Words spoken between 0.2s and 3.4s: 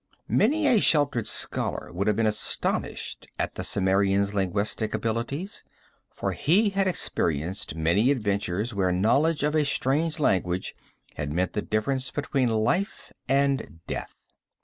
Many a sheltered scholar would have been astonished